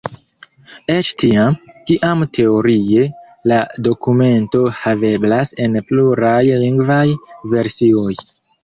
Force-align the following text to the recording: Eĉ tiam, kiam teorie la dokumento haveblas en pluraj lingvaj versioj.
Eĉ 0.93 1.09
tiam, 1.23 1.57
kiam 1.89 2.25
teorie 2.39 3.05
la 3.53 3.61
dokumento 3.89 4.65
haveblas 4.81 5.57
en 5.67 5.81
pluraj 5.93 6.37
lingvaj 6.67 7.05
versioj. 7.57 8.13